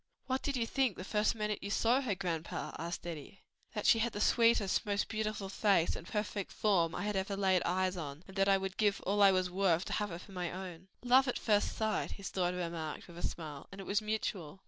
"What 0.25 0.41
did 0.41 0.57
you 0.57 0.65
think 0.65 0.97
the 0.97 1.03
first 1.03 1.35
minute 1.35 1.61
you 1.61 1.69
saw 1.69 2.01
her, 2.01 2.15
grandpa?" 2.15 2.71
asked 2.79 3.05
Eddie. 3.05 3.43
"That 3.75 3.85
she 3.85 3.99
had 3.99 4.13
the 4.13 4.19
sweetest, 4.19 4.83
most 4.83 5.07
beautiful 5.07 5.47
face 5.47 5.95
and 5.95 6.07
perfect 6.07 6.51
form 6.51 6.95
I 6.95 7.03
had 7.03 7.15
ever 7.15 7.37
laid 7.37 7.61
eyes 7.65 7.95
on, 7.97 8.23
and 8.27 8.35
that 8.35 8.49
I 8.49 8.57
would 8.57 8.77
give 8.77 8.99
all 9.01 9.21
I 9.21 9.31
was 9.31 9.51
worth 9.51 9.85
to 9.85 9.93
have 9.93 10.09
her 10.09 10.17
for 10.17 10.31
my 10.31 10.49
own." 10.51 10.87
"Love 11.05 11.27
at 11.27 11.37
first 11.37 11.77
sight," 11.77 12.13
his 12.13 12.31
daughter 12.31 12.57
remarked, 12.57 13.07
with 13.07 13.19
a 13.19 13.21
smile, 13.21 13.67
"and 13.71 13.79
it 13.79 13.85
was 13.85 14.01
mutual." 14.01 14.59